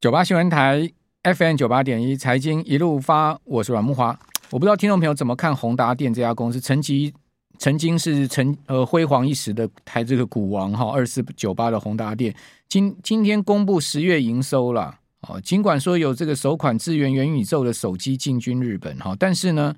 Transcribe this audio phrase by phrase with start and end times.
[0.00, 0.90] 九八新闻台
[1.24, 4.18] FM 九八点一财经一路发，我是阮木华。
[4.48, 7.12] 我不知道听众朋友怎么看宏达电这家公司，曾经
[7.58, 12.34] 曾经是曾呃辉煌一时的台这个股王哈，二四九八的宏达电，
[12.66, 15.38] 今今天公布十月营收了哦。
[15.42, 19.76] 尽管说有这个首款支援元宇宙的手机进军日本哈，但是呢，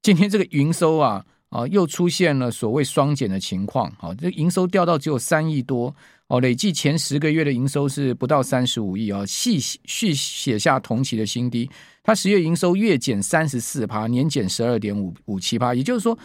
[0.00, 5.94] 今天这个营收啊啊又出现了所谓双减的情况，好，这营收掉到只有三亿多。
[6.28, 11.68] 哦，累计前十个月的营收是不到三十五亿啊，续续写下同期的新低。
[12.04, 16.16] 它十月营收月减三十四趴，年减十二点五五七趴，也就是说，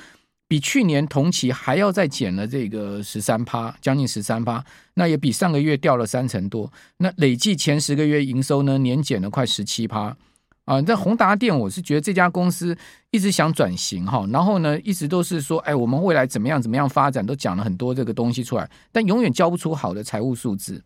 [0.48, 4.64] 比去年同期还要再减了这个十三趴，将近十三趴。
[4.94, 6.72] 那也比上个月掉了三成多。
[6.98, 10.16] 那累计前十个月营收呢，年减了快十七趴。
[10.66, 12.76] 啊，在宏达电，我是觉得这家公司
[13.12, 20.84] 一直想转型哈，然后呢，一直都是说，哎，我们未来怎么样怎么样发展，都讲了很多这个东西出来，但永远交不出好的财务数字。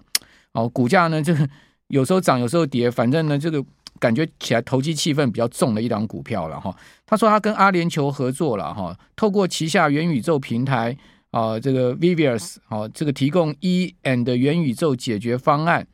[0.52, 1.48] 哦，股价呢，就是
[1.88, 3.64] 有时候涨，有时候跌，反正呢，这个
[4.00, 6.76] 感觉起来投机气氛比较重的一档股票了哈。
[7.06, 10.98] 他说他跟阿联酋合作了哈，透过旗下元宇宙平台
[11.32, 15.88] 啊，这个 Vivius 啊，这个提供 E and 元宇宙解决方案。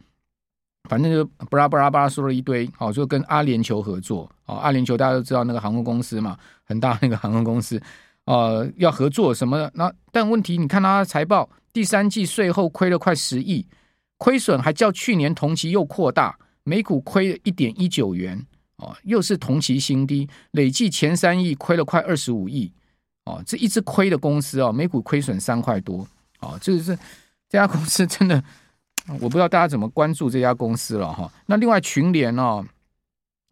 [0.87, 7.81] 反正就巴拉巴拉巴拉说了一堆，哦，就跟阿联酋合作，哦，阿联酋大家都知道那个航空公司嘛，很大那个航空公司，
[8.25, 9.71] 呃，要合作什么的。
[9.75, 13.65] 那但问题，你看它的财报，第三季税后亏了快十亿，
[14.17, 18.45] 亏损还较去年同期又扩大，每股亏了一点一九元，
[18.77, 22.71] 哦，又是同期新低，累计前三亿亏了快二十五亿，
[23.25, 26.07] 哦，这一直亏的公司哦，每股亏损三块多，
[26.39, 26.95] 哦，这是
[27.49, 28.43] 这家公司真的。
[29.19, 31.31] 我不知道大家怎么关注这家公司了哈。
[31.45, 32.65] 那另外群联哦，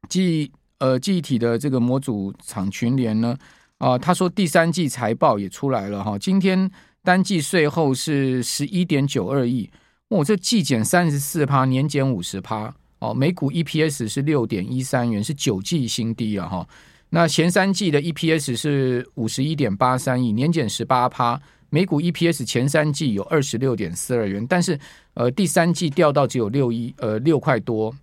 [0.09, 3.37] 记呃记忆体的这个模组厂群联呢
[3.77, 6.17] 啊，他说第三季财报也出来了哈。
[6.17, 6.69] 今天
[7.03, 9.69] 单季税后是十一点九二亿，
[10.09, 13.13] 我这季减三十四趴，年减五十趴哦。
[13.13, 16.67] 每股 EPS 是六点一三元，是九季新低了哈。
[17.09, 21.39] 那前三季的 EPS 是五十一点八三亿，年减十八趴。
[21.69, 24.79] 每股 EPS 前三季有二十六点四二元，但是
[25.13, 27.93] 呃第三季掉到只有六一呃六块多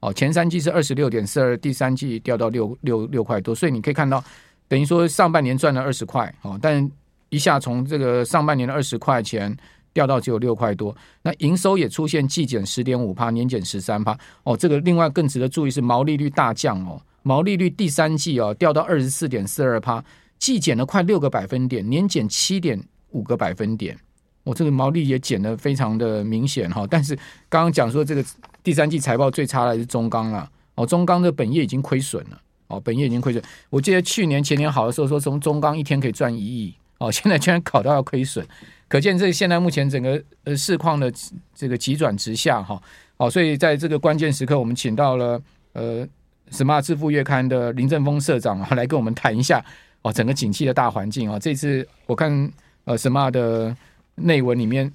[0.00, 4.22] 哦，前三季是二十六点四二，第三季掉到六六六块多，所以你可以看到，
[4.68, 6.90] 等于说上半年赚了二十块哦，但
[7.28, 9.54] 一下从这个上半年的二十块钱
[9.92, 20.02] 掉到只有六块多，那营收也出现季减十点五趴，年减十三趴哦，这个另外更值得注意是毛利率大降哦，毛利率第三季哦掉到二十四点四二趴，
[20.38, 22.82] 季减了快六个百分点，年减七点。
[23.12, 23.98] 五个百分点，
[24.42, 26.86] 我、哦、这个毛利也减得非常的明显哈。
[26.88, 27.14] 但是
[27.48, 28.24] 刚刚讲说这个
[28.62, 33.42] 第三季财报最差的是中钢了哦，中钢的本业已经亏损了哦，本业已经亏损。
[33.68, 38.46] 我记得去年前年好的时候说从中钢一天可以赚一亿哦，现在居然搞到要亏损，
[38.88, 41.12] 可见这现在目前整个呃市况的
[41.54, 42.80] 这个急转直下哈。
[43.18, 45.40] 哦，所以在这个关键时刻，我们请到了
[45.74, 46.06] 呃
[46.50, 49.62] 《Smart 致富月刊》的林正峰社长啊来跟我们谈一下
[50.00, 51.38] 哦整个景气的大环境啊。
[51.38, 52.50] 这次我看。
[52.86, 53.76] 呃，什么的
[54.22, 54.92] 内文里面，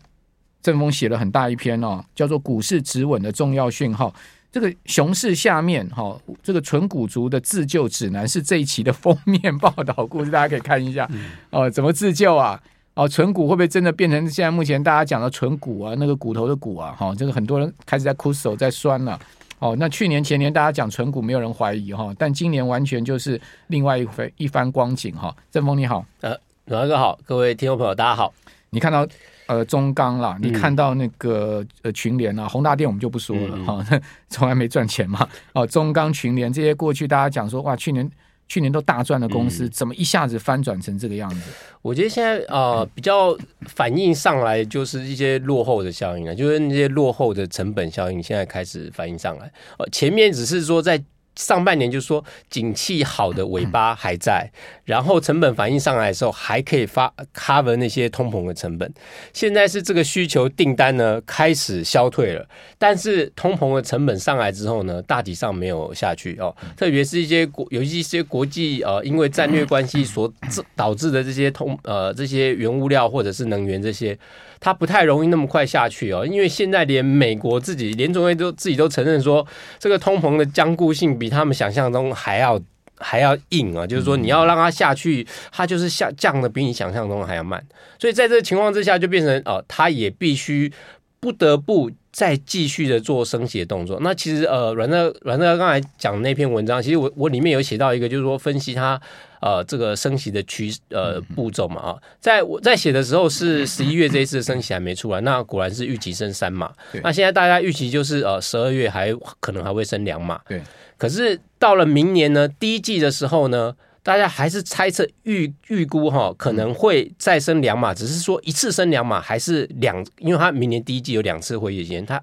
[0.62, 4.14] 正丰写了很大一篇哦，叫做“股市止稳的重要讯号”。
[4.52, 11.06] 这个熊市下面哈、哦，这个纯股族的自救指南是这一期的封面报道故事，大家可以看一下
[11.50, 11.70] 哦、呃。
[11.70, 12.58] 怎么自救啊？
[12.94, 15.94] 哦，纯股会不会真的变成现在目前大家讲的纯股啊？
[15.98, 16.96] 那个骨头的骨啊？
[16.98, 19.20] 哈、哦，这个很多人开始在哭手在酸了。
[19.60, 25.36] 哦，那去年前年大家讲纯股，没有人怀疑哈、哦，但今年完全就是另外一番一番光景哈、哦。
[25.52, 26.34] 正丰你好，呃。
[26.66, 28.34] 阮哥好，各位听众朋友，大家好。
[28.76, 29.08] 你看到
[29.48, 33.82] 呃中钢啦，你看到那个呃群联啊，宏大电我们就不说了哈，
[34.28, 35.26] 从、来没赚钱嘛。
[35.54, 38.12] 哦，中钢、群联这些过去大家讲说哇，去年
[38.50, 41.50] 去年都大赚的公司，嗯、怎么一下子翻转成这个样子？
[41.82, 49.50] 我觉得现在呃比较反应上来就是一些落后的效应啊，就是那些落后的成本效应现在开始反应上来。
[49.80, 51.02] 呃，前面只是说在。
[51.36, 54.50] 上半年就是说，景气好的尾巴还在，
[54.84, 58.92] 然后成本反应上来的时候，还可以发 cover 那些通膨的成本。
[59.34, 62.48] 现在是这个需求订单呢开始消退了，
[62.78, 66.56] 但是通膨的成本上来之后呢，大体上没有下去哦。
[66.78, 70.32] 特别是一些国有一些国际呃，因为战略关系所
[70.76, 74.18] 导致的这些通呃这些原物料或者是能源这些。
[74.66, 79.46] 它不太容易那么快下去哦，因为现在连美国自己联准会都自己都承认说，
[79.78, 82.60] 这个通膨的僵固性比他们想象中还要
[82.98, 87.64] 还要硬啊，就是说你要让它下去，它就是下降的比你想象中还要慢，
[88.00, 90.74] 所以在这个情况之下，就变成哦，它也必须。
[91.18, 93.98] 不得不再继续的做升息的动作。
[94.02, 99.02] 那其实呃，阮特阮特刚才讲那篇文章，其实我我里面有写到一个，就是说分析它
[99.46, 106.74] 呃这个升息的趋呃步骤嘛啊，在我在写的时候是十一月这一次的升息还没出来，那果然是预期升三码。
[107.04, 110.42] 那现在大家预期就是呃十二月还可能还会升两码。
[110.50, 110.60] 对。
[110.98, 122.20] 可是到了明年呢，第一季的时候呢，大家还是猜测预预估哈，可能会再升两码，只是说一次升两码还是两，因为它明年第一季有两次会议时间，它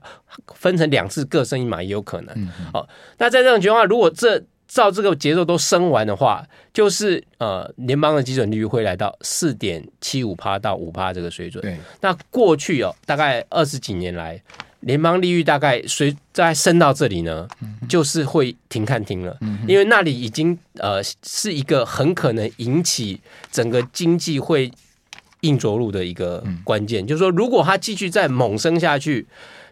[0.54, 2.48] 分成两次各升一码也有可能。
[2.72, 4.42] 好，那在这种情况下，如果这
[4.72, 11.60] 照这个节奏都升完的话，就是呃，联邦的基准利率会来到四点七五趴到五趴这个水准。
[11.60, 14.40] 对，那过去哦，大概二十几年来。
[14.80, 17.46] 联邦利率大概随在升到这里呢，
[17.88, 19.38] 就是会停看停了，
[19.68, 23.20] 因为那里已经呃是一个很可能引起
[23.52, 24.68] 整个经济会
[25.42, 27.06] 硬着陆的一个关键。
[27.06, 29.24] 就是说，如果它继续再猛升下去，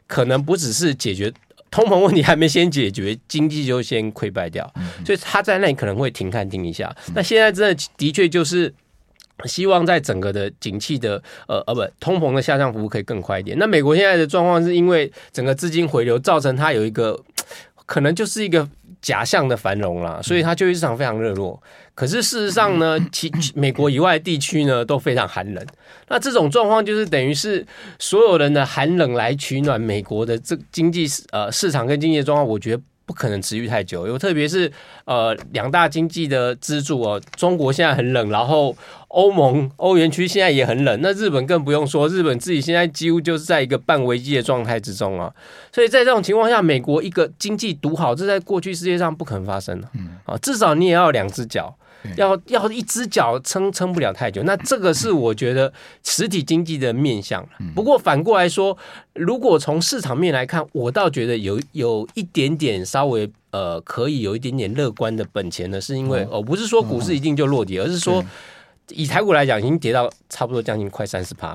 [0.06, 1.32] 可能不只是解决
[1.70, 4.72] 通膨问题还没先解决，经济就先溃败掉，
[5.05, 6.94] 所以他在那里可能会停看停一下。
[7.14, 8.72] 那现在真的的确就是。
[9.46, 11.14] 希望在整个的景气的
[11.49, 13.56] 呃呃不通膨的下降幅度可以更快一点。
[13.58, 17.19] 那美国现在的状况是因为整个资金回流，造成它有一个
[17.87, 18.69] 可能就是一个
[19.02, 21.62] 假象的繁荣啦，所以它就业市场非常热络。
[21.94, 25.67] 可是事实上呢，其美国以外的地区呢都非常寒冷。
[26.08, 27.67] 那这种状况就是等于是
[27.99, 32.82] 所有人的寒冷来取暖美国的这经济呃市场跟经济的状况，我觉得。
[33.10, 34.70] 不可能持续太久，因为特别是
[35.04, 38.76] 呃两大经济的支柱哦，中国现在很冷，然后
[39.08, 45.34] 欧盟欧元区现在也很冷，那日本更不用说，日本自己现在几乎就是在一个半危机的状态之中啊，
[45.72, 49.88] 所以在这种情况下，美国一个经济独好，这在过去世界上不可能发生的，
[50.24, 51.76] 啊，至少你也要两只脚。
[52.17, 57.47] 要要一只脚撑撑不了太久，那这个是我觉得实体经济的面向。
[57.75, 58.76] 不过反过来说，
[59.14, 68.25] 如果从市场面来看，我倒觉得有有一点点稍微呃可以有一点点乐观的本钱呢，是因为哦不是说股市一定就落底，而是说
[68.88, 71.55] 以台股来讲，已经跌到差不多将近快三十趴。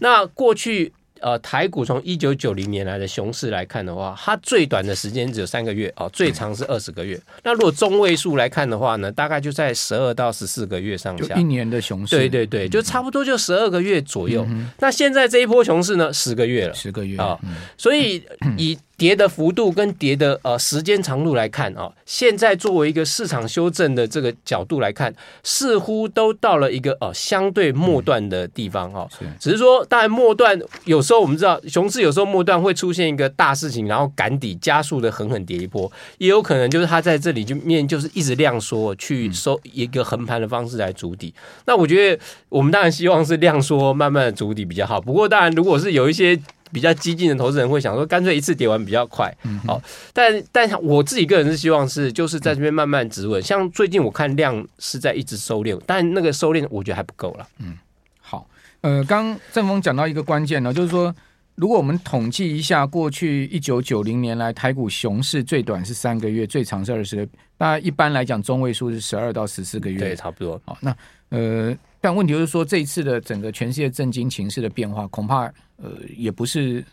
[0.00, 0.92] 那过去。
[1.22, 7.20] 呃，台股从一九九零年来的熊市来看的话，它最短的时间只有三个月哦，最长是二十个月。
[7.44, 11.34] 那如果中位数来看的话呢，大概就在十二到十四个月上下。
[11.36, 14.44] 一年的熊市，对对对，就差不多就十二个月左右。
[14.50, 18.22] 嗯、那现在这一波熊市呢，十个月了，十个月啊，哦嗯、所以
[18.58, 18.78] 以。
[18.96, 25.12] 跌的幅度跟跌的呃时间长度来看啊，现在作为一个市场修正的这个角度来看，
[25.42, 29.08] 似乎都到了一个呃相对末段的地方哈。
[29.40, 41.34] 只是说，当然末段有时候我们知道熊市有时候末段会出现一个大事情，然后赶底加速的狠狠跌一波，也有可能就是它在这里就面就是一直量缩去收一个横盘的方式来筑底。
[41.66, 45.00] 那我觉得我们当然希望是量缩慢慢的筑底比较好。
[45.00, 46.40] 不过当然如果是有一些。
[46.72, 49.32] 比较激进的投资人会想说，干脆一次跌完比较快。
[49.66, 49.80] 好，
[50.12, 53.42] 但但我自己个人是希望是，就是在这边慢慢止稳。
[53.42, 57.46] 像最近我看量是在一直收敛，但那个收敛我觉得还不够了。
[57.58, 57.76] 嗯，
[58.20, 58.48] 好，
[58.80, 61.14] 呃，刚正峰讲到一个关键呢，就是说，
[61.56, 67.28] 如果我们统计一下过去一九九零年来台股熊市最短是三个月，最长是二十个，
[67.58, 70.60] 那一般来讲中位数是十二到十四个月，对，差不多。
[70.64, 70.96] 好，那
[71.28, 71.76] 呃。
[72.02, 75.44] 但问题就是说，这一次的整个全世界震惊情势的变化，恐怕
[75.76, 76.84] 呃也不是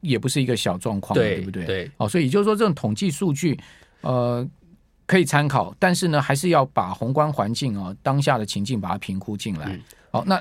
[0.00, 1.66] 也不是一个小状况，对，对不对？
[1.66, 3.58] 对，哦，所以也就是说，这种统计数据
[4.02, 4.48] 呃
[5.06, 9.66] 可以参考，但是呢，还是要把宏观环境啊、哦、当下的情境把它评估进来。
[9.66, 10.40] 好、嗯哦，那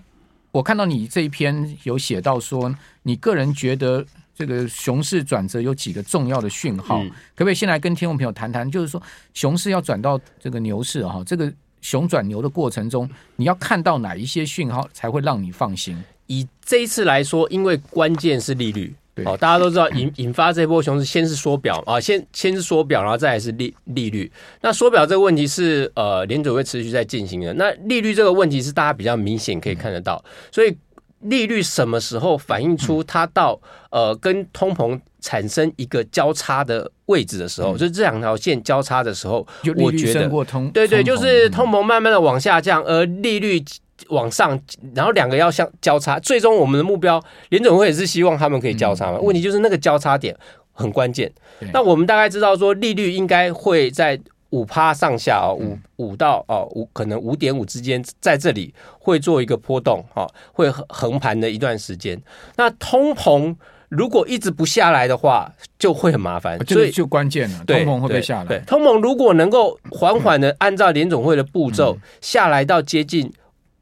[0.51, 2.71] 我看到你这一篇有写到说，
[3.01, 4.05] 你个人觉得
[4.35, 8.69] 这个熊市转折有几个重要的讯号，嗯、可不可以先来跟听众朋友谈谈？
[8.69, 9.01] 就是说，
[9.33, 11.51] 熊市要转到这个牛市哈、哦，这个。
[11.83, 15.95] 熊转牛的过程中，你要看到哪一些讯号才会让你放心？
[16.25, 24.31] 以这一次来说，因为关键是利率，对哦，大家都知道引 引发这波熊市，先是缩表啊，先先是缩表，然后再来是利利率。
[24.61, 27.53] 那缩表这个问题是呃，联准会持续在进行的。
[27.53, 30.75] 那利率这个问题是大家比较明显可以看得到，所以。
[31.23, 39.45] 利率什么时候反映出它到呃跟通膨产生一个交叉的位置的时候，就是这两条线交叉的时候，
[39.77, 40.29] 我觉得
[40.73, 43.63] 对对，就是通膨慢慢的往下降，而利率
[44.09, 44.59] 往上，
[44.93, 49.19] 然后两个要相交叉，最终我们的目标，联准会也是希望他们可以交叉嘛。
[49.19, 50.35] 问题就是那个交叉点
[50.71, 51.31] 很关键。
[51.71, 54.19] 那我们大概知道说，利率应该会在。
[54.53, 62.21] 五趴上下哦，五五到哦五，可能五点五之间，在这里会做一个波动哈，会横盘的一段时间。
[62.55, 63.55] 那通膨
[63.89, 67.65] 如果一直不下来的话，就会很麻烦，所以就关键了。
[67.65, 68.45] 通膨会不会下来？
[68.45, 73.33] 对，通膨如果能够缓缓的按照联总会的步骤下来到接近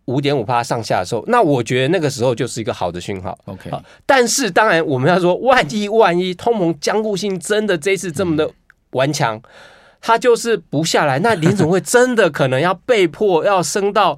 [0.05, 3.37] 五点五趴上下的时候，那我觉得那个时候就是一个好的讯号。
[3.43, 3.69] OK，
[4.05, 8.49] 但是当然我们要说，万一万一通膨僵固性真的这次这么的
[8.91, 9.43] 顽强，嗯、
[10.01, 14.17] 它就是不下来，那联总会真的可能要被迫要升到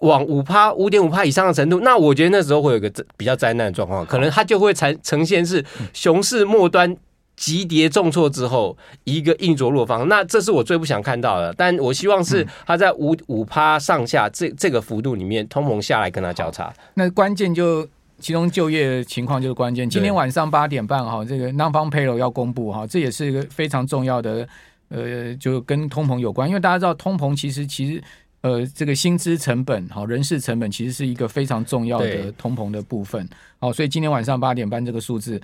[0.00, 1.80] 往五趴五点五趴以上的程度。
[1.80, 6.96] 那我觉得那时候会有一个比较灾难的状况，可能它就会呈呈现是熊市末端。
[7.36, 11.50] 急跌重挫之后，一个硬着落方，那这是我最不想看到的。
[11.56, 16.70] 但我希望是它在五五趴上下这这个幅度里面，通膨下来跟它交叉。
[16.92, 17.88] 那关键就
[18.18, 19.88] 其中就业情况就是关键。
[19.88, 24.46] 今天晚上八点半哈，这个 Non-Farm Payroll 要公布哈，这也是一个非常重要的，
[24.90, 26.46] 呃，就跟通膨有关。
[26.46, 28.04] 因为大家知道通膨其实其实
[28.42, 33.26] 呃这个薪资成本好人事成本其实是一个非常重要的通膨的部分。
[33.58, 35.40] 好，所以今天晚上八点半这个数字。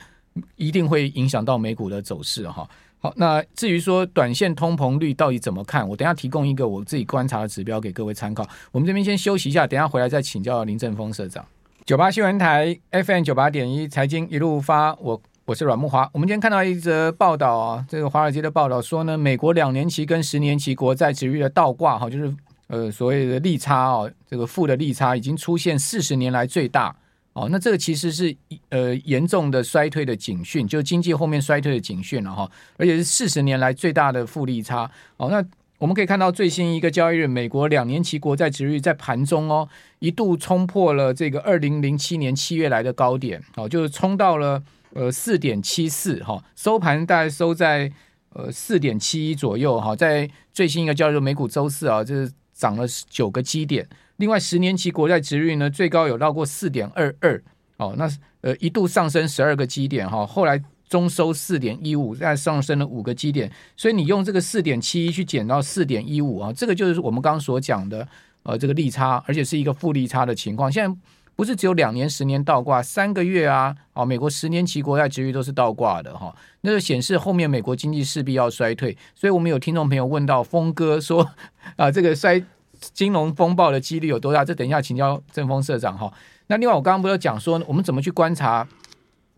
[0.57, 2.69] 一定会影响到美股的走势哈。
[2.99, 8.47] 好，那至于说短线通膨率到底怎么看，我等下提供一个我自己观察的指标给各位参考。
[8.71, 11.43] 我们这边先休息一下，等下回来再请教林正峰社长。
[11.87, 16.11] 九八新闻台 FM 九八点一财经一路发，我我是阮慕华。
[16.12, 22.35] 我们今天看到一则报道啊，这个华尔街的报道说呢，美国两年期跟十年期国债殖率的倒挂哈，就是
[22.67, 26.97] 呃所谓的利差哦，这个负的利差已经出现四十年来最大。
[27.33, 28.35] 哦，那这个其实是
[28.71, 34.91] 呃严重的衰退的警讯，就经济后面衰退的警讯了哈，而且是四十年来最大的负利差。
[35.17, 35.41] 哦，那
[35.79, 39.69] 我们可以看到最新一个交易日，美国两年期国债殖率在盘中哦
[40.00, 44.61] 一度冲破了这个二零零七年七月来的高点，哦，就是冲到了
[44.97, 47.93] 呃四点七四哈，收盘大概收在
[48.31, 53.87] 呃四点七一左右哈，在最新一个交易日美股周四啊，就是涨了九个基点。
[54.17, 57.43] 另外，十年期国债殖率呢，最高有到过四点二二，
[57.76, 58.11] 哦，那
[58.41, 68.09] 呃一度上升十二个基点哈，后来中收四点一五，再上升了五个基点，所以你用这个四点七一去减到四点一五啊，这个就是我们刚刚所讲的
[68.45, 70.73] 呃这个利差，而且是一个负利差的情况。
[70.73, 70.97] 现在
[71.37, 78.97] 不是只有两年、十年倒挂，三个月啊，哦，美国十年期国债殖率都是倒挂的哈，那就显示后面美国经济势必要衰退。
[79.14, 81.31] 所以我们有听众朋友问到峰哥说
[81.76, 82.43] 啊，这个衰。
[82.93, 84.45] 金融风暴的几率有多大？
[84.45, 86.12] 这等一下请教正丰社长哈。
[86.49, 88.69] 那另外，我刚刚不是讲说，我们怎么去观察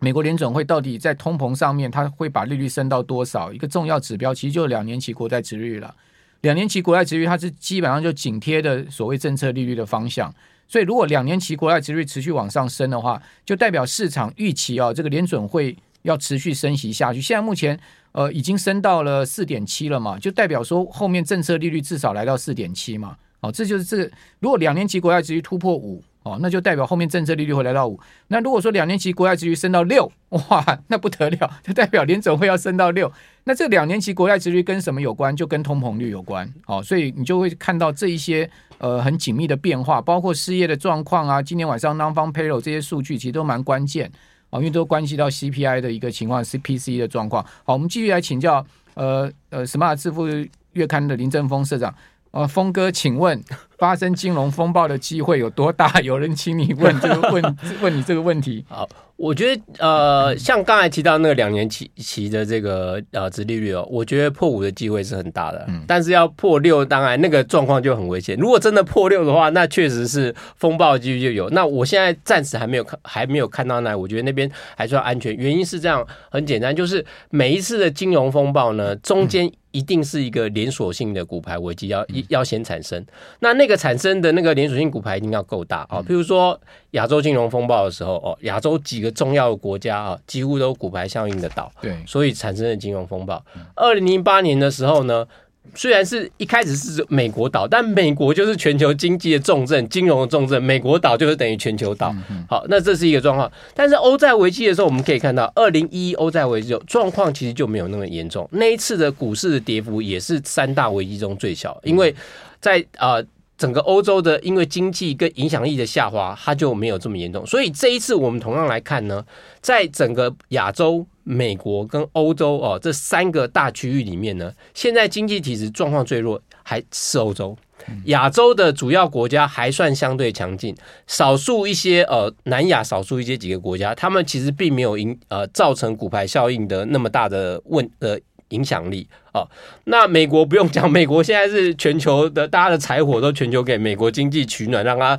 [0.01, 3.53] 美国联准会到底在通膨上面，它会把利率升到多少？
[3.53, 5.95] 一个重要指标其实就是两年期国债殖率了。
[6.41, 10.35] 两年期国债殖率它是基本上就紧贴的所谓政策利率的方向。
[10.69, 17.21] 所以，如果两年期国债殖利率持续往上升的话，就代表市场预期啊，这个联准会要持续升息下去。
[17.23, 17.79] 现在目前
[18.13, 23.17] 呃已经升到了四点七了嘛，就代表说后面政策利率至少来到四点七嘛。
[23.41, 24.11] 哦，这就是这个。
[24.41, 27.99] 如果两年期国债殖率突破五，哦，那就代表后面政策利率会来到五。
[28.27, 33.11] 那如果说两年期国债殖率升到六，哇，那不得了，就代表联总会要升到六。
[33.45, 35.35] 那这两年期国债殖率跟什么有关？
[35.35, 36.53] 就跟通膨率有关。
[36.67, 44.11] 哦，所以你就会看到这一些呃很紧密的变化，包括失业的状况啊，今天晚上 Non-Farm Payroll 这些数据其实都蛮关键
[44.51, 47.43] 啊，因为都关系到 CPI 的一个情况，CPC 的状况。
[47.65, 50.27] 好，我们继续来请教呃呃 Smart 致富
[50.73, 51.95] 月刊的林正峰社长。
[52.31, 53.43] 呃，峰哥，请问
[53.79, 56.01] 发生金融风暴的机会有多大？
[56.03, 58.65] 有人请你问这个问 问你这个问题。
[58.69, 65.65] 好，我觉得呃，像刚才提到那个两年期期的这个呃殖利率哦，我觉得破五的机会是很大的。
[65.67, 68.37] 嗯，但是要破六，当然那个状况就很危险。
[68.39, 71.51] 如果真的破六的话，那确实是风暴的几率就有。
[71.51, 75.35] 那我现在暂时还没有看，还没有看到那，我觉得那边还算安全。
[75.35, 79.53] 原因是这样，很简单，就是每一次的金融风暴呢，中间、嗯。
[79.71, 83.05] 一定是一个连锁性的骨牌危机要要先产生，
[83.41, 86.01] 那那个产生的那个连锁性骨牌一定要够大啊。
[86.01, 86.59] 譬如说
[86.93, 93.43] 亚洲金融风暴的时候，哦，亚洲几个重要的国家啊，几乎都骨牌效应的倒，对，所以产生了金融风暴。
[93.75, 95.27] 二零零八年的时候呢，
[95.75, 100.63] 虽然是一开始是美国倒，但美国就是全球经济的重镇，金融的重镇。
[100.63, 102.15] 美国倒就是等于全球倒。
[102.49, 103.51] 好，那这是一个状况。
[103.75, 108.49] 但是欧债危机的时候，我们可以看到，二零一一欧债危机状况其实就没有那么严重。
[108.53, 112.15] 那一次的股市的跌幅也是三大危机中最小，因为
[112.61, 113.15] 在啊。
[113.15, 113.27] 呃
[113.59, 117.45] 整个欧洲的因为经济跟影响力的下滑，它就没有这么严重。
[117.45, 119.23] 所以这一次我们同样来看呢，
[119.61, 127.57] 在整个亚洲、美国跟欧洲哦这三个大区域里面呢，现在经济体质状况最弱还是欧洲。
[128.05, 138.17] 亚洲的主要国家还算相对强劲，少数一些呃南亚少数一些几个国家，他们其实并没有影呃造成骨牌效应的那么大的问呃。
[138.51, 139.47] 影响力啊。
[139.85, 145.19] 那美国不用讲，美国现在是全球的，大家的柴火都全球给美国经济取暖，让它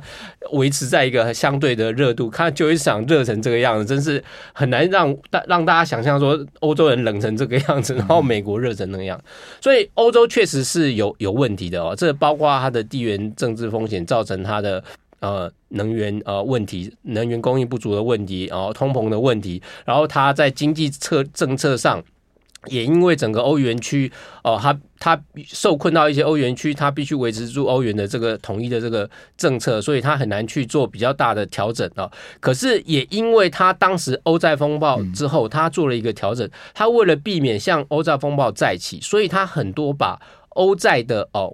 [0.52, 2.28] 维持在一个相对的热度。
[2.30, 4.22] 看就业市场热成这个样子，真是
[4.52, 9.20] 很难让大让大家想象说欧洲人冷成这个样子，然后 美国热成那样。
[9.60, 14.82] 所以欧洲确实是有有问题的哦，这包括它的地缘政治风险造成它的。
[15.20, 22.02] 呃，能源呃问题，能源供应不足的问题，然后通膨的问题，然后它在经济策政策上，
[22.66, 24.10] 也因为整个欧元区
[24.44, 32.10] 哦，它它受困到一些欧元区，它必须维持住欧元的这个统一的这个政策，所以它很难去做比较大的调整啊。
[32.38, 41.50] 可是也因为它当时欧债风暴之后，它做了一个调整，它为了避免像欧债风暴再起，所以它很多把欧债的哦。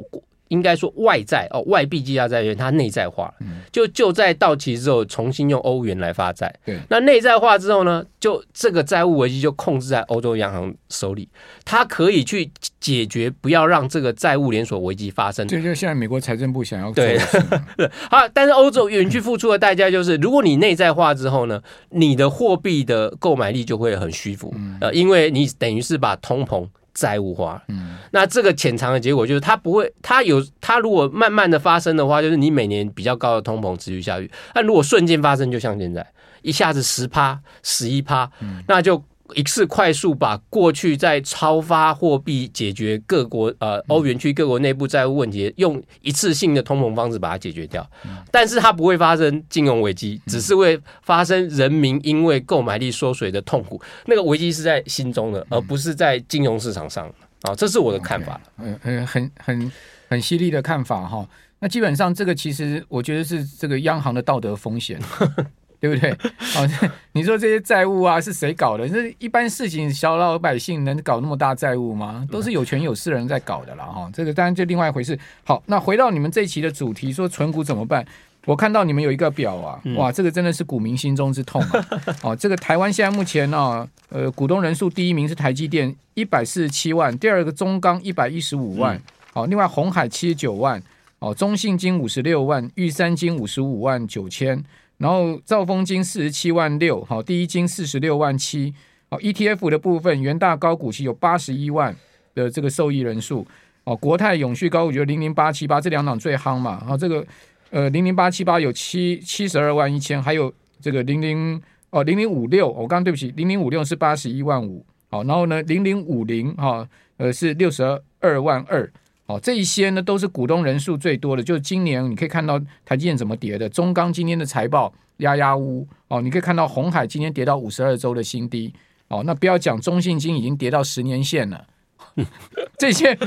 [0.49, 3.35] 应该说外债哦，外币计价债券它内在化了，
[3.73, 6.55] 就就在到期之后重新用欧元来发债。
[6.65, 11.29] 对，那内在化之后呢，就这个债务危机就控制在欧洲央行手里，
[11.65, 12.51] 它可以去
[12.81, 15.47] 解决，不要让这个债务连锁危机发生。
[15.49, 17.19] 这就现在美国财政部想要对，
[18.11, 21.61] 好，但是欧洲远去付出的代价就是，如果你内在化之后呢，
[21.91, 26.67] 你的货币的购买力就会很虚浮，呃，因为你等于是把通膨。
[26.97, 34.29] 债务化，嗯，那这个潜藏的结果就是它不会，它有，它如果慢慢的发生的话，就是你每年比较高的通膨持续下去。
[34.55, 36.05] 那如果瞬间发生，就像现在
[36.43, 38.29] 一下子十趴、十一趴，
[38.67, 39.05] 那就。
[39.35, 47.89] 一次快速把过去在超发货币解决各国呃欧元区各国内部债务问题，用一次性的通膨方式把它解决掉，
[48.31, 53.81] 但是它不会发生金融危机，只是会发生人民因为购买力缩水的痛苦。
[54.07, 57.07] 那个危机是在心中的，而不是在金融市场上
[57.43, 58.41] 啊，这是我的看法。
[58.59, 59.73] 嗯嗯，很很
[60.09, 61.29] 很犀利的看法哈。
[61.59, 65.01] 那基本上这个其实我觉得是这个央行的道德风险。
[65.87, 66.11] 对不对？
[66.57, 68.89] 哦，你说这些债务啊，是谁搞的？
[68.89, 72.27] 这一般事情，小老百姓能搞那么大债务吗？
[72.31, 74.11] 都是有权有势人在搞的啦哈。
[74.13, 75.19] 这个当然就另外一回事。
[75.45, 78.05] 好，那回到你们这一期的主题，说存股怎么办？
[78.47, 81.87] 我看到你们有一个表啊，哇，这个真的是股民心中之痛啊！
[82.23, 89.01] 哦，这个台湾现在目前呢、啊，呃，股东人数第一名是台积电一百四十七万，第二个中钢一百一十五万，
[89.33, 90.81] 哦，另外红海七十九万，
[91.19, 94.63] 哦，中信金五十六万，玉山金五十五万九千。
[94.99, 98.73] 然后兆丰金四十七万六，好，第一金四十六万七，
[99.11, 101.95] 好，ETF 的部分，元大高股息有八十一万
[102.35, 103.47] 的这个受益人数，
[103.85, 107.27] 哦，国泰永续高股息零零八七八这两档最夯嘛，然后这个
[107.71, 111.61] 呃零零八七八有七七十二万一千，还有这个零零
[111.91, 116.89] 哦零零五六，我刚刚对不起，零零五六是八十一万五，好，然后呢零零五零哈
[117.19, 117.83] 呃是六十
[118.21, 118.91] 二万二。
[119.27, 128.73] 哦，这一些呢都是股东人数最多的，就是今年你可以看到台积电怎么跌的，中钢今天的财报压压乌哦，你可以看到红海今天跌到五十二周的新低
[129.09, 131.67] 哦，那不要讲中信金已经跌到十年线了，
[132.79, 133.19] 这些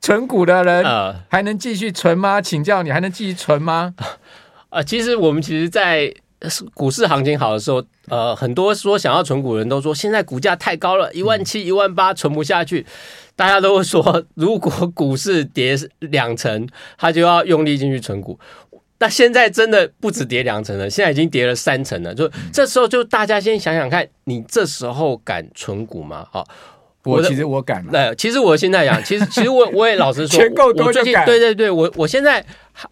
[0.00, 0.84] 存股的人
[1.28, 2.40] 还能继续存吗？
[2.40, 3.94] 请教你还能继续存吗？
[4.68, 6.14] 啊， 其实我们其实，在
[6.72, 12.86] 股市行情好的时候，呃，很多说想要存股的人都说，现在股价太高了，一万七、一万八存不下去。
[13.40, 18.38] 大家都会说， 如果股市跌两成，他就要用力进去存股。
[18.98, 22.14] 那现在真的不止跌两成了，现在已经跌了三成了。
[22.14, 26.26] 就这时候，就大家先想想看，你这时候敢存股吗？
[26.30, 26.46] 好，
[27.04, 27.82] 我其实我敢。
[27.90, 31.24] 呃，其实我现在讲，其实 其实我我也老实说，钱够多就敢。
[31.24, 32.44] 对对对，我我现在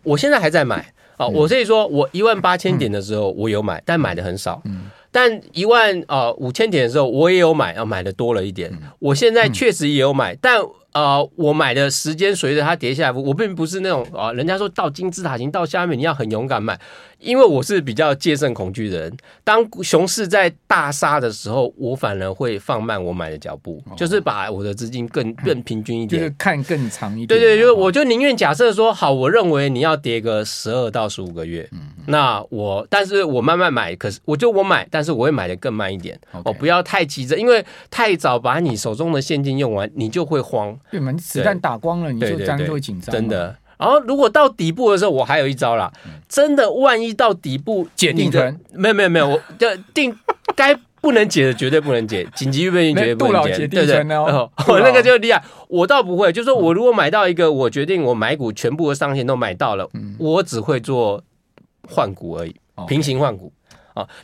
[0.02, 1.26] 我现在还在买啊。
[1.26, 4.62] 我可以说，我一万八千点的时候我有买，但买的很少。
[4.64, 4.90] 嗯。
[5.10, 8.72] 但一万啊五千点的时候，我也有买，啊买的多了一点。
[8.98, 10.60] 我现在确实也有买，但。
[10.98, 16.78] 呃，我买的时间随着它跌下来，我并不是那种啊，人家说到金字塔形到下面你要很勇敢买，
[17.18, 19.16] 因为我是比较戒慎恐惧的人。
[19.44, 27.28] 当熊市在大杀的时候，我反而会放慢我买的脚步，哦、就是把我的资金更 更平均一点，就是看更长一点。
[27.28, 40.76] 对对，就是我就宁愿假设说，好，我认为你要跌个十二到十五个月，嗯、那我，但是我慢慢买，可是我就我买，但是我会买的更慢一点，我 Okay 不要太急着，因为太早把你手中的现金用完，你就会慌。
[40.90, 41.10] 对嘛？
[41.12, 43.12] 你子弹打光了，你就这样就会紧张。
[43.12, 43.56] 真的。
[43.78, 45.92] 然后如果到底部的时候，我还有一招啦。
[46.28, 50.12] 真的，万一到底部解定存，没有没有没有，我 就定
[50.56, 53.68] 该不能解的绝对不能解，紧急预备金绝对不能解。
[53.68, 54.00] 对对。
[54.16, 56.32] 哦， 我那个就厉害，我倒不会。
[56.32, 61.22] 就是说我如果买到一个，我决定我买股全部的上限都买到了，我只会做
[61.88, 62.56] 换股而已，
[62.88, 63.52] 平行换股。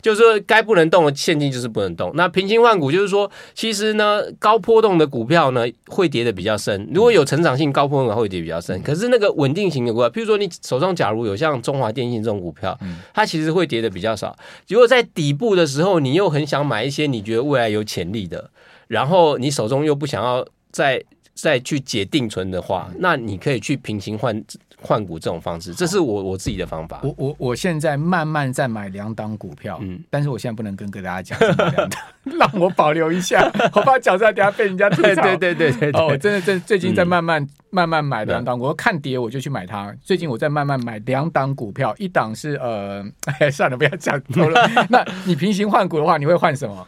[0.01, 2.11] 就是说，该不能动的现金就是不能动。
[2.15, 6.87] 那平行换股就是说，其实呢，高波动的股票呢会跌的比较深。
[6.93, 8.81] 如果有成长性高波动的会跌比较深。
[8.83, 12.77] 可是那个稳定型的股票，譬如说你手上假如有像中华电信这种股票，
[13.13, 14.35] 它其实会跌的比较少。
[14.67, 18.49] 如果在底部的时候，你又很想买一些你觉得未来有潜力的，
[18.87, 21.01] 然后你手中又不想要再
[21.35, 24.43] 再去解定存的话，那你可以去平行换
[24.81, 27.01] 换股这种方式，这是我我自己的方法。
[27.03, 33.41] 我我我现在慢慢在买两档股票，嗯，但是我现在不能跟跟大家讲两档， 让我保留一下，
[33.75, 35.21] 我怕讲出来等下被人家吐槽。
[35.23, 39.93] 对对对对对，哦，我真的真最近在慢慢、嗯、慢慢买两档，我看跌我就去买它。
[40.01, 43.03] 最近我在慢慢买两档股票，一档是呃，
[43.39, 44.69] 哎，算了，不要讲多了。
[44.89, 46.87] 那你平行换股的话，你会换什么？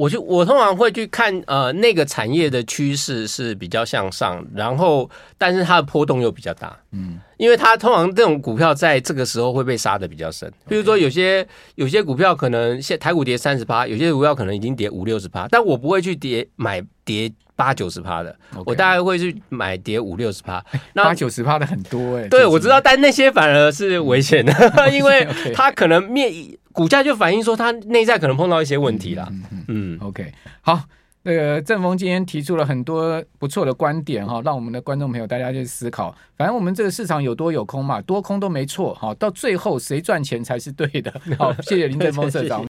[0.00, 18.62] 我就我通常会去看呃那个产业的趋势是比较向上，然后但是它的波动又比较大，嗯，因为它通常这种股票在这个时候会被杀的比较深，比如说有些有些股票可能现台股跌三十趴，有些股票可能已经跌五六十趴，但我不会去跌买跌八九十趴的，okay.
[18.64, 24.52] 我大概会去买跌五六十趴，那八九十趴的很多哎、欸，对，我知道，但那些反而是危险的，
[24.90, 26.32] 因为 它可能面。
[26.72, 29.26] 股价就反映说，它内在可能碰到一些问题啦。
[29.30, 30.80] 嗯，嗯，嗯，OK，好，
[31.22, 36.14] 那个正峰今天提出了很多不错的观点哈，让我们的观众朋友大家去思考。
[36.36, 41.12] 反正我们这个市场有多有空嘛，多空都没错哈，到最后谁赚钱才是对的。
[41.38, 42.58] 好，谢谢林正峰社长。